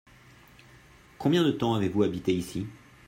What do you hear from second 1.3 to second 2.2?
de temps avez-vous